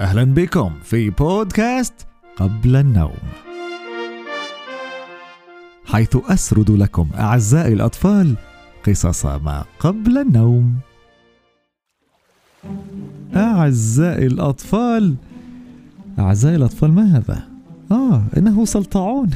[0.00, 1.94] أهلا بكم في بودكاست
[2.36, 3.18] قبل النوم.
[5.86, 8.34] حيث أسرد لكم أعزائي الأطفال
[8.86, 10.74] قصص ما قبل النوم.
[13.36, 15.14] أعزائي الأطفال
[16.18, 17.48] أعزائي الأطفال ما هذا؟
[17.92, 19.30] آه إنه سلطعون.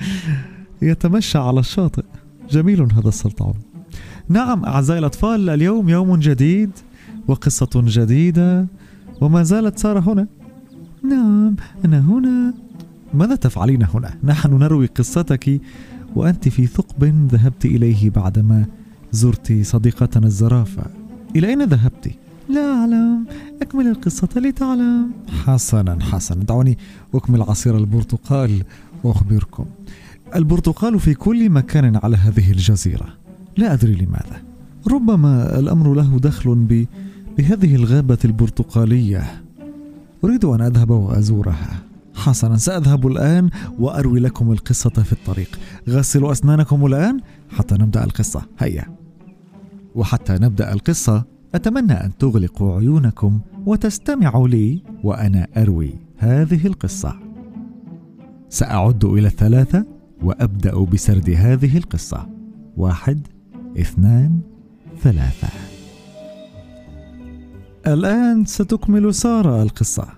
[0.82, 2.04] يتمشى على الشاطئ.
[2.50, 3.54] جميل هذا السلطعون.
[4.28, 6.70] نعم أعزائي الأطفال اليوم يوم جديد
[7.28, 8.66] وقصة جديدة.
[9.20, 10.26] وما زالت سارة هنا.
[11.02, 12.54] نعم أنا هنا.
[13.14, 15.60] ماذا تفعلين هنا؟ نحن نروي قصتك
[16.16, 18.64] وأنت في ثقب ذهبت إليه بعدما
[19.12, 20.82] زرت صديقتنا الزرافة.
[21.36, 22.10] إلى أين ذهبت؟
[22.48, 23.26] لا أعلم.
[23.62, 25.10] أكمل القصة لتعلم.
[25.44, 26.44] حسنا حسنا.
[26.44, 26.78] دعوني
[27.14, 28.62] أكمل عصير البرتقال
[29.04, 29.64] وأخبركم.
[30.36, 33.06] البرتقال في كل مكان على هذه الجزيرة.
[33.56, 34.42] لا أدري لماذا.
[34.90, 36.86] ربما الأمر له دخل.
[37.38, 39.42] بهذه الغابة البرتقالية.
[40.24, 41.82] أريد أن أذهب وأزورها.
[42.14, 45.58] حسنا سأذهب الآن وأروي لكم القصة في الطريق.
[45.88, 47.20] غسلوا أسنانكم الآن
[47.50, 48.42] حتى نبدأ القصة.
[48.58, 48.84] هيا.
[49.94, 57.16] وحتى نبدأ القصة أتمنى أن تغلقوا عيونكم وتستمعوا لي وأنا أروي هذه القصة.
[58.48, 59.86] سأعد إلى الثلاثة
[60.22, 62.28] وأبدأ بسرد هذه القصة.
[62.76, 63.26] واحد
[63.78, 64.40] اثنان
[65.02, 65.69] ثلاثة.
[67.86, 70.08] الآن ستكمل سارة القصة.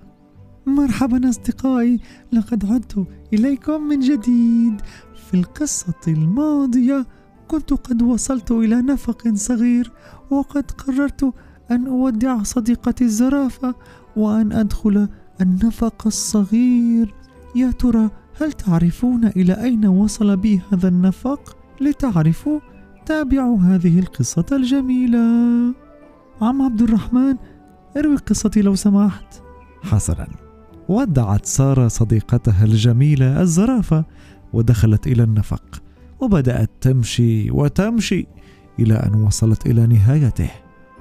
[0.67, 2.01] مرحبا أصدقائي
[2.33, 4.81] لقد عدت إليكم من جديد.
[5.15, 7.07] في القصة الماضية
[7.49, 9.93] كنت قد وصلت إلى نفق صغير
[10.31, 11.35] وقد قررت
[11.71, 13.75] أن أودع صديقتي الزرافة
[14.17, 15.09] وأن أدخل
[15.41, 17.15] النفق الصغير.
[17.57, 22.61] يا ترى هل تعرفون إلى أين وصل بي هذا النفق؟ لتعرفوا
[23.07, 25.19] تابعوا هذه القصة الجميلة.
[26.41, 27.37] عم عبد الرحمن
[27.97, 29.43] اروي قصتي لو سمحت.
[29.83, 30.29] حسنا
[30.89, 34.05] ودعت سارة صديقتها الجميلة الزرافة
[34.53, 35.83] ودخلت إلى النفق
[36.21, 38.27] وبدأت تمشي وتمشي
[38.81, 40.51] إلى أن وصلت إلى نهايته.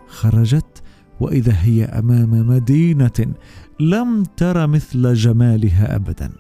[0.08, 0.84] خرجت
[1.20, 3.34] وإذا هي أمام مدينة
[3.80, 6.32] لم تر مثل جمالها أبدا.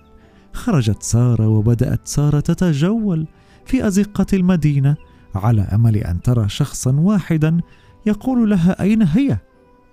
[0.54, 3.28] خرجت سارة وبدأت سارة تتجول
[3.66, 4.96] في أزقة المدينة
[5.36, 7.62] على أمل أن ترى شخصا واحدا
[8.06, 9.38] يقول لها أين هي؟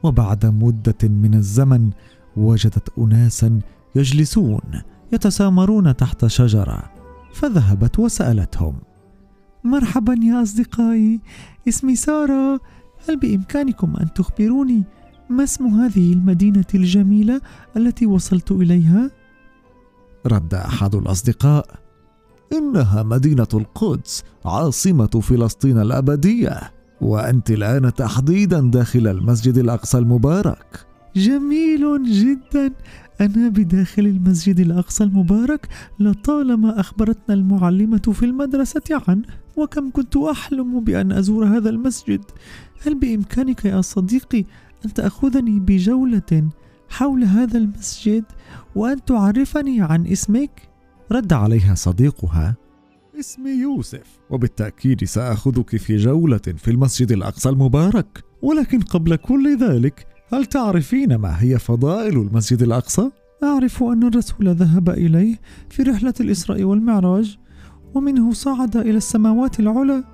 [0.02, 1.90] وبعد مدة من الزمن
[2.36, 3.60] وجدت أناسا
[3.94, 4.60] يجلسون
[5.12, 6.82] يتسامرون تحت شجرة
[7.32, 8.74] فذهبت وسألتهم.
[9.64, 11.20] مرحبا يا أصدقائي
[11.68, 12.60] اسمي سارة.
[13.08, 14.82] هل بإمكانكم أن تخبروني
[15.30, 17.40] ما اسم هذه المدينة الجميلة
[17.76, 19.10] التي وصلت إليها؟
[20.26, 21.66] رد أحد الأصدقاء.
[22.52, 26.72] إنها مدينة القدس عاصمة فلسطين الأبدية.
[27.00, 30.86] وأنت الآن تحديدا داخل المسجد الأقصى المبارك.
[31.16, 32.72] جميل جدا.
[33.20, 35.68] أنا بداخل المسجد الأقصى المبارك
[36.00, 39.24] لطالما أخبرتنا المعلمة في المدرسة عنه
[39.56, 42.24] وكم كنت أحلم بأن أزور هذا المسجد.
[42.86, 44.44] هل بإمكانك يا صديقي
[44.84, 46.48] أن تأخذني بجولة
[46.88, 48.24] حول هذا المسجد
[48.74, 50.68] وأن تعرفني عن اسمك؟
[51.12, 52.56] رد عليها صديقها.
[53.20, 58.24] اسمي يوسف وبالتأكيد سأخذك في جولة في المسجد الأقصى المبارك.
[58.42, 63.10] ولكن قبل كل ذلك هل تعرفين ما هي فضائل المسجد الأقصى؟
[63.42, 65.40] أعرف أن الرسول ذهب إليه
[65.70, 67.36] في رحلة الإسراء والمعراج
[67.94, 70.04] ومنه صعد إلى السماوات العلى.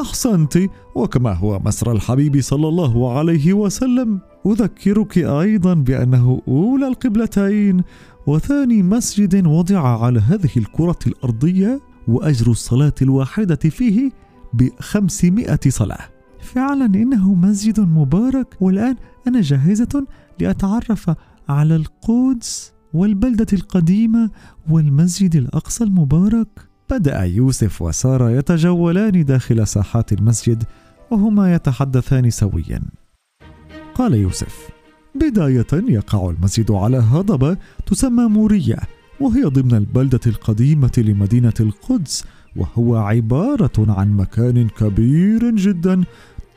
[0.00, 0.58] أحسنت
[0.94, 4.20] وكما هو مسرى الحبيب صلى الله عليه وسلم.
[4.46, 7.82] أذكرك أيضا بأنه أولى القبلتين
[8.26, 14.10] وثاني مسجد وضع على هذه الكرة الأرضية وأجر الصلاة الواحدة فيه
[14.52, 16.08] بخمسمائة صلاة.
[16.40, 18.56] فعلا إنه مسجد مبارك.
[18.60, 18.96] والآن
[19.28, 20.06] أنا جاهزة
[20.40, 21.10] لأتعرف
[21.48, 24.30] على القدس والبلدة القديمة
[24.70, 26.48] والمسجد الأقصى المبارك.
[26.90, 30.64] بدأ يوسف وسارة يتجولان داخل ساحات المسجد
[31.10, 32.80] وهما يتحدثان سويا.
[33.94, 34.68] قال يوسف
[35.14, 38.78] بداية يقع المسجد على هضبة تسمى مورية.
[39.20, 42.24] وهي ضمن البلدة القديمة لمدينة القدس
[42.56, 46.04] وهو عبارة عن مكان كبير جدا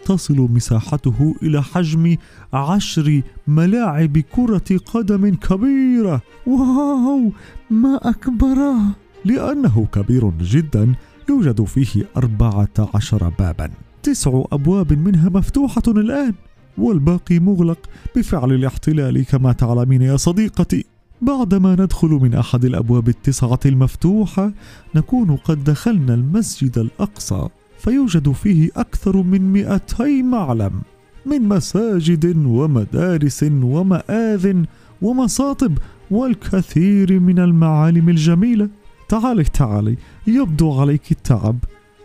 [0.05, 2.15] تصل مساحته إلى حجم
[2.53, 6.21] عشر ملاعب كرة قدم كبيرة.
[6.47, 7.31] واو!
[7.69, 8.77] ما أكبره
[9.25, 10.93] لأنه كبير جدا
[11.29, 13.69] يوجد فيه أربعة عشر بابا.
[14.03, 16.33] تسع أبواب منها مفتوحة الآن
[16.77, 17.79] والباقي مغلق
[18.15, 20.96] بفعل الاحتلال كما تعلمين يا صديقتي.
[21.21, 24.51] بعدما ندخل من أحد الأبواب التسعة المفتوحه
[24.95, 27.47] نكون قد دخلنا المسجد الأقصى
[27.79, 30.81] فيوجد فيه أكثر من مئتي معلم
[31.25, 34.65] من مساجد ومدارس ومآذن
[35.01, 35.77] ومصاطب
[36.11, 38.69] والكثير من المعالم الجميلة
[39.09, 39.97] تعالي تعالي
[40.27, 41.57] يبدو عليك التعب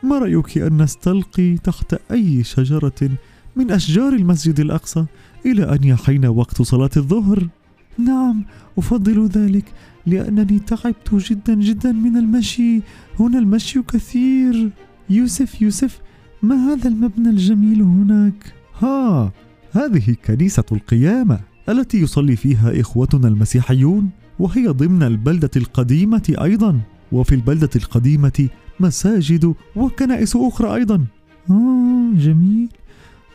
[0.02, 3.10] ما رأيك أن نستلقي تحت أي شجرة
[3.56, 5.04] من أشجار المسجد الأقصى
[5.46, 7.48] إلى أن يحين وقت صلاة الظهر؟
[7.98, 8.44] نعم
[8.78, 9.64] أفضل ذلك
[10.06, 12.80] لأنني تعبت جدا جدا من المشي.
[13.20, 14.70] هنا المشي كثير.
[15.10, 16.00] يوسف يوسف
[16.42, 19.32] ما هذا المبنى الجميل هناك؟ ها
[19.72, 26.80] هذه كنيسة القيامة التي يصلي فيها إخوتنا المسيحيون وهي ضمن البلدة القديمة أيضا.
[27.12, 28.48] وفي البلدة القديمة
[28.80, 31.04] مساجد وكنائس أخرى أيضا.
[31.50, 32.68] آه جميل.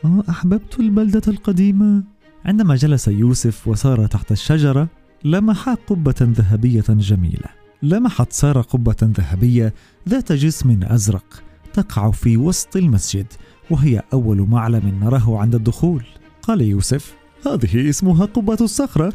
[0.06, 2.04] آه أحببت البلدة القديمة.
[2.48, 4.88] عندما جلس يوسف وسار تحت الشجرة
[5.24, 7.50] لمحا قبة ذهبية جميلة.
[7.84, 9.74] لمحت سارة قبة ذهبية
[10.10, 13.26] ذات جسم أزرق تقع في وسط المسجد
[13.70, 16.04] وهي أول معلم نراه عند الدخول.
[16.42, 17.14] قال يوسف
[17.46, 19.14] هذه اسمها قبة الصخرة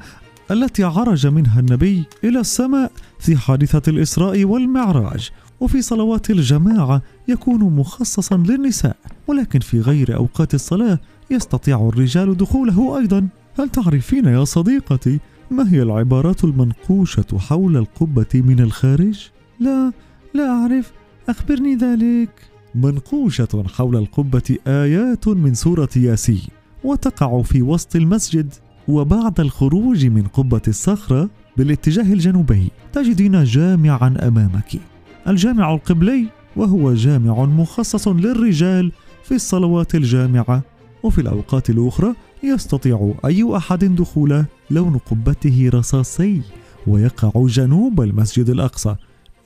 [0.50, 5.30] التي عرج منها النبي إلى السماء في حادثة الإسراء والمعراج
[5.60, 8.96] وفي صلوات الجماعة يكون مخصصا للنساء
[9.26, 10.98] ولكن في غير أوقات الصلاة
[11.32, 13.28] يستطيع الرجال دخوله أيضا.
[13.58, 15.20] هل تعرفين يا صديقتي
[15.50, 19.28] ما هي العبارات المنقوشة حول القبة من الخارج؟
[19.60, 19.92] لا
[20.34, 20.92] لا أعرف.
[21.28, 22.30] أخبرني ذلك.
[22.74, 26.42] منقوشة حول القبة آيات من سورة ياسين
[26.84, 28.54] وتقع في وسط المسجد.
[28.88, 34.80] وبعد الخروج من قبة الصخرة بالاتجاه الجنوبي تجدين جامعا أمامك.
[35.28, 36.26] الجامع القبلي
[36.56, 38.92] وهو جامع مخصص للرجال
[39.24, 40.62] في الصلوات الجامعة.
[41.02, 46.42] وفي الأوقات الأخرى يستطيع أي أحد دخوله لون قبته رصاصي
[46.86, 48.96] ويقع جنوب المسجد الأقصى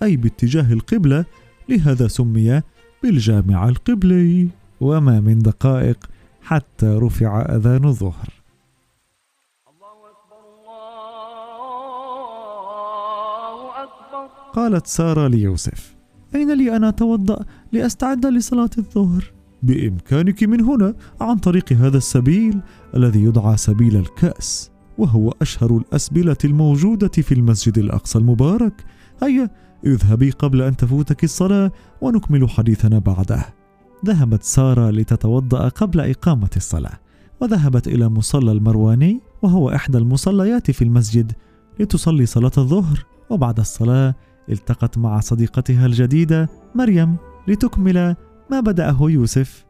[0.03, 1.25] أي باتجاه القبلة
[1.69, 2.63] لهذا سمي
[3.03, 4.49] بالجامع القبلي.
[4.81, 6.07] وما من دقائق
[6.43, 8.29] حتى رفع أذان الظهر.
[14.55, 15.97] قالت سارة ليوسف
[16.35, 19.36] أين لي أن أتوضأ لأستعد لصلاة الظهر؟
[19.67, 22.61] بإمكانك من هنا عن طريق هذا السبيل
[22.95, 28.85] الذي يدعى سبيل الكأس وهو أشهر الأسبلة الموجودة في المسجد الأقصى المبارك.
[29.23, 29.51] هيا
[29.87, 33.47] اذهبي قبل أن تفوتك الصلاة ونكمل حديثنا بعده.
[34.07, 36.99] ذهبت سارة لتتوضأ قبل إقامة الصلاة
[37.41, 41.33] وذهبت إلى مصلى المرواني وهو إحدى المصليات في المسجد
[41.81, 43.07] لتصلي صلاة الظهر.
[43.31, 44.15] وبعد الصلاة
[44.51, 47.17] التقت مع صديقتها الجديدة مريم
[47.49, 48.17] لتكمل
[48.51, 49.65] ما بدأه يوسف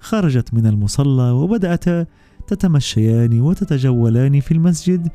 [0.00, 2.06] خرجت من المصلى وبدأتا
[2.46, 5.08] تتمشيان وتتجولان في المسجد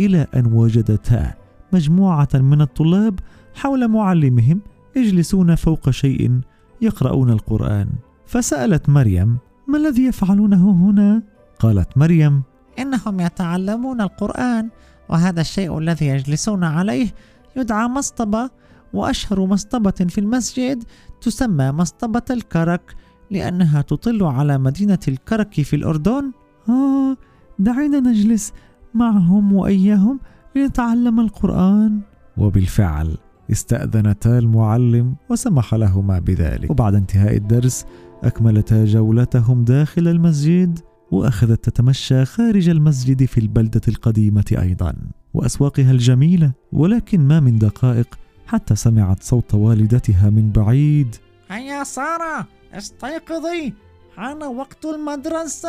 [0.00, 1.34] إلى أن وجدتا
[1.72, 3.20] مجموعة من الطلاب
[3.54, 4.60] حول معلمهم
[4.96, 6.40] يجلسون فوق شيء
[6.80, 7.88] يقرؤون القرآن
[8.26, 9.38] فسألت مريم
[9.68, 11.22] ما الذي يفعلونه هنا؟
[11.58, 12.42] قالت مريم
[12.78, 14.68] إنهم يتعلمون القرآن
[15.08, 17.14] وهذا الشيء الذي يجلسون عليه
[17.56, 18.50] يدعى مصطبة
[18.92, 20.84] وأشهر مصطبة في المسجد
[21.20, 22.94] تسمى مصطبة الكرك
[23.30, 26.32] لأنها تطل على مدينة الكرك في الأردن.
[26.68, 27.16] آه
[27.58, 28.52] دعينا نجلس
[28.94, 30.20] معهم وإياهم
[30.56, 32.00] لنتعلم القرآن.
[32.36, 33.16] وبالفعل
[33.50, 36.70] استأذنتا المعلم وسمح لهما بذلك.
[36.70, 37.84] وبعد انتهاء الدرس
[38.22, 40.78] أكملتا جولتهم داخل المسجد
[41.10, 44.94] وأخذت تتمشى خارج المسجد في البلدة القديمة أيضا
[45.34, 48.18] وأسواقها الجميلة ولكن ما من دقائق
[48.48, 51.16] حتى سمعت صوت والدتها من بعيد.
[51.50, 53.72] هيا سارة استيقظي.
[54.16, 55.68] حان وقت المدرسة.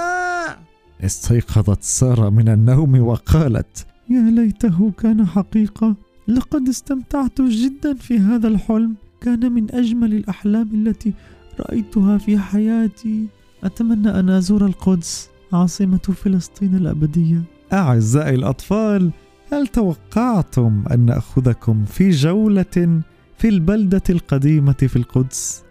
[1.03, 5.95] استيقظت سارة من النوم وقالت يا ليته كان حقيقة.
[6.27, 8.95] لقد استمتعت جدا في هذا الحلم.
[9.21, 11.13] كان من أجمل الأحلام التي
[11.59, 13.27] رأيتها في حياتي.
[13.63, 17.41] أتمنى أن أزور القدس عاصمة فلسطين الأبدية.
[17.73, 19.11] أعزائي الأطفال
[19.51, 23.01] هل توقعتم أن نأخذكم في جولة
[23.37, 25.63] في البلدة القديمة في القدس؟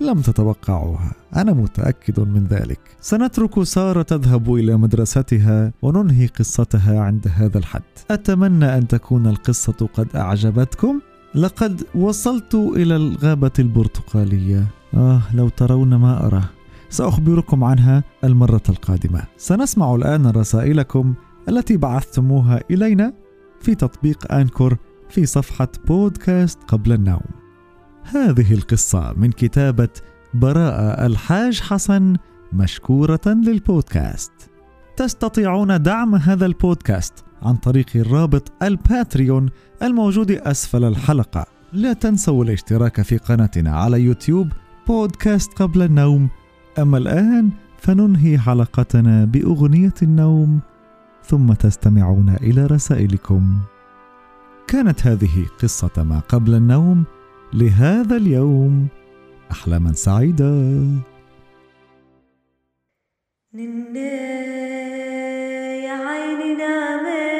[0.00, 1.12] لم تتوقعوها.
[1.36, 2.80] أنا متأكد من ذلك.
[3.00, 7.82] سنترك سارة تذهب إلى مدرستها وننهي قصتها عند هذا الحد.
[8.10, 11.00] أتمنى أن تكون القصة قد أعجبتكم.
[11.34, 14.66] لقد وصلت إلى الغابة البرتقالية.
[14.94, 16.44] آه لو ترون ما أراه
[16.90, 19.22] سأخبركم عنها المرة القادمة.
[19.36, 21.14] سنسمع الآن رسائلكم
[21.48, 23.12] التي بعثتموها إلينا
[23.60, 24.76] في تطبيق أنكور
[25.08, 27.26] في صفحة بودكاست قبل النوم.
[28.02, 29.88] هذه القصة من كتابة
[30.34, 32.16] براءة الحاج حسن
[32.52, 34.32] مشكورة للبودكاست.
[34.96, 39.48] تستطيعون دعم هذا البودكاست عن طريق الرابط الباتريون
[39.82, 41.46] الموجود أسفل الحلقة.
[41.72, 44.48] لا تنسوا الاشتراك في قناتنا على يوتيوب
[44.86, 46.28] بودكاست قبل النوم.
[46.78, 50.60] أما الآن فننهي حلقتنا بأغنية النوم.
[51.24, 53.58] ثم تستمعون إلى رسائلكم.
[54.68, 57.04] كانت هذه قصة ما قبل النوم
[57.54, 58.88] لهذا اليوم.
[59.50, 60.44] احلاما سعيدة.
[65.84, 67.32] يا عيني نامي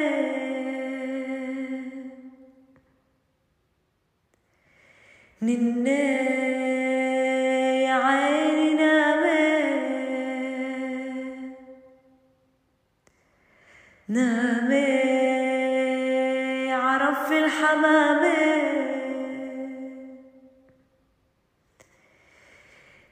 [17.73, 18.23] الحمامة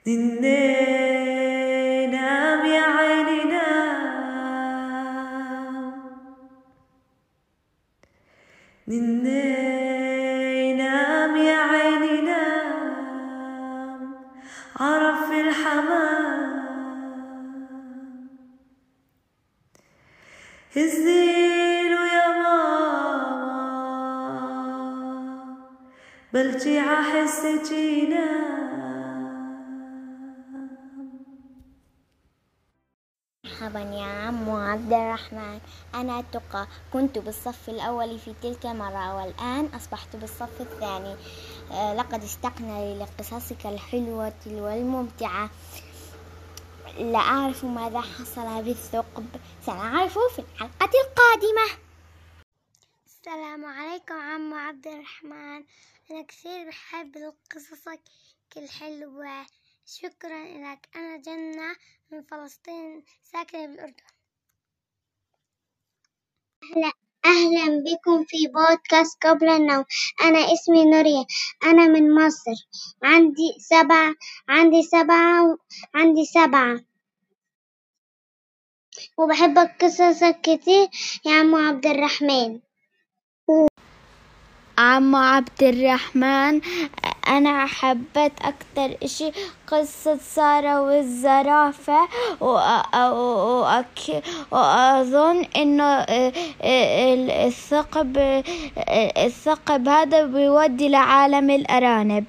[0.07, 3.93] نني نام يا عيني نام.
[8.89, 14.15] نني نام يا عيني نام.
[14.81, 16.30] عرف الحمام.
[26.67, 28.51] عحس جينا
[33.45, 35.61] مرحبا يا عم عبد الرحمن
[35.95, 41.17] أنا تقى كنت بالصف الأول في تلك المرة والآن أصبحت بالصف الثاني.
[41.73, 45.51] آه، لقد اشتقنا لقصصك الحلوة والممتعة.
[46.99, 49.27] لا أعرف ماذا حصل بالثقب.
[49.67, 51.90] سنعرف في الحلقة القادمة.
[53.21, 55.65] السلام عليكم عمو عبد الرحمن.
[56.11, 58.01] أنا كثير بحب قصصك.
[58.57, 59.47] الحلوة
[59.87, 60.89] شكرا لك.
[60.97, 61.77] أنا جنة
[62.11, 63.95] من فلسطين ساكنة بالأردن.
[66.65, 66.93] أهلا
[67.25, 69.85] أهلا بكم في بودكاست قبل النوم.
[70.23, 71.25] أنا اسمي نوريا
[71.65, 72.69] أنا من مصر.
[73.03, 74.15] عندي سبعة
[74.49, 75.59] عندي سبعة
[75.95, 76.81] عندي سبعة
[79.19, 80.89] وبحب قصصك كتير
[81.27, 82.61] يا عمو عبد الرحمن.
[84.81, 86.61] عم عبد الرحمن
[87.29, 89.33] أنا حبيت أكتر إشي
[89.67, 92.09] قصة سارة والزرافة
[94.51, 96.07] وأظن إنه
[97.47, 98.43] الثقب
[99.27, 102.25] الثقب هذا بيودي لعالم الأرانب.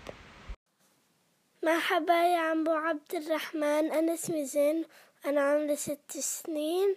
[1.63, 4.85] مرحبا يا عمو عبد الرحمن أنا اسمي زين
[5.25, 6.95] أنا عمري ست سنين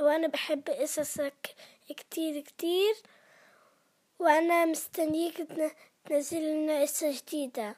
[0.00, 1.54] وأنا بحب قصصك
[1.88, 2.94] كتير كتير.
[4.22, 5.70] وأنا مستنيك تن-
[6.04, 7.76] تنزل لنا قصة جديدة.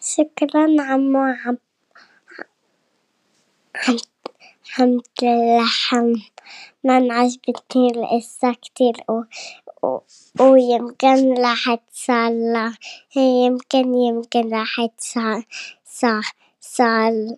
[0.00, 1.58] شكرا عمو عب
[4.68, 6.22] الحمد لله
[6.84, 9.22] من عجبتني القصة كتير و...
[9.86, 9.98] و...
[10.40, 12.74] ويمكن راح تصلى
[13.16, 15.44] يمكن يمكن راح تصل
[15.84, 16.22] صار
[16.60, 17.36] صار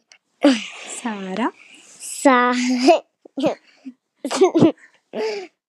[1.02, 1.52] سارة.
[2.00, 2.54] صار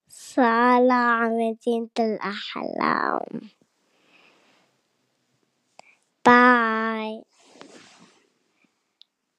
[0.07, 3.41] صالع مدينة الأحلام
[6.25, 7.23] باي